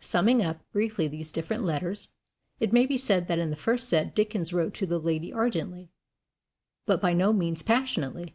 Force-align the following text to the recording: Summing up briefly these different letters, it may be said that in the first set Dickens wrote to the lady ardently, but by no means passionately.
Summing 0.00 0.42
up 0.44 0.58
briefly 0.72 1.06
these 1.06 1.30
different 1.30 1.62
letters, 1.62 2.08
it 2.58 2.72
may 2.72 2.84
be 2.84 2.96
said 2.96 3.28
that 3.28 3.38
in 3.38 3.50
the 3.50 3.54
first 3.54 3.88
set 3.88 4.12
Dickens 4.12 4.52
wrote 4.52 4.74
to 4.74 4.86
the 4.86 4.98
lady 4.98 5.32
ardently, 5.32 5.92
but 6.84 7.00
by 7.00 7.12
no 7.12 7.32
means 7.32 7.62
passionately. 7.62 8.34